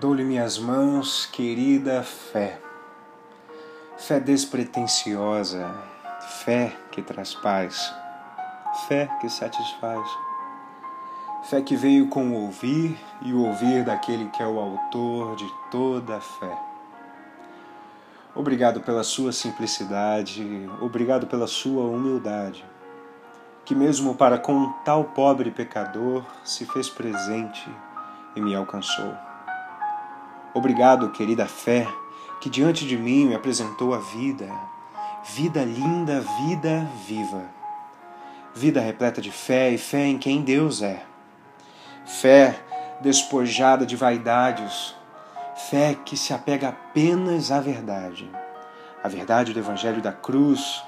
[0.00, 2.58] Dou-lhe minhas mãos, querida fé.
[3.98, 5.70] Fé despretensiosa,
[6.42, 7.94] fé que traz paz,
[8.88, 10.08] fé que satisfaz.
[11.50, 15.46] Fé que veio com o ouvir e o ouvir daquele que é o autor de
[15.70, 16.58] toda a fé.
[18.34, 22.64] Obrigado pela sua simplicidade, obrigado pela sua humildade,
[23.66, 27.68] que mesmo para com tal pobre pecador se fez presente
[28.34, 29.29] e me alcançou.
[30.52, 31.86] Obrigado, querida fé,
[32.40, 34.50] que diante de mim me apresentou a vida,
[35.34, 37.44] vida linda, vida viva.
[38.52, 41.04] Vida repleta de fé e fé em quem Deus é.
[42.04, 42.58] Fé
[43.00, 44.94] despojada de vaidades,
[45.70, 48.28] fé que se apega apenas à verdade.
[49.04, 50.82] A verdade do Evangelho da cruz,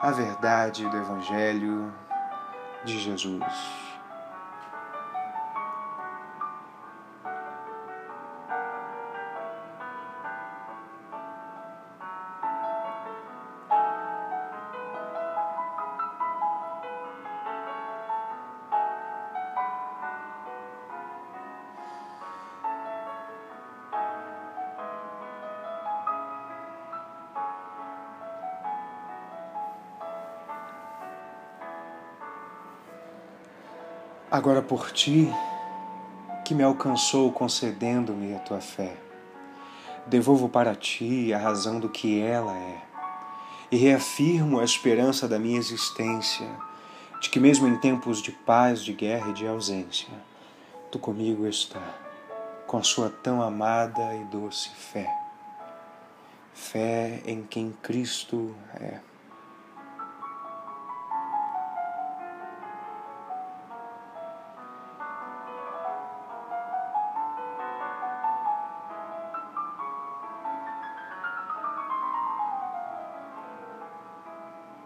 [0.00, 1.92] a verdade do Evangelho
[2.84, 3.89] de Jesus.
[34.30, 35.28] Agora por ti,
[36.44, 38.96] que me alcançou concedendo-me a tua fé,
[40.06, 42.78] devolvo para ti a razão do que ela é,
[43.72, 46.46] e reafirmo a esperança da minha existência,
[47.20, 50.14] de que mesmo em tempos de paz, de guerra e de ausência,
[50.92, 51.82] tu comigo está,
[52.68, 55.12] com a sua tão amada e doce fé.
[56.54, 59.09] Fé em quem Cristo é.